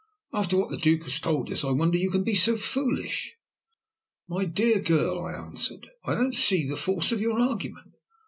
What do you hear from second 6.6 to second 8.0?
the force of your argument.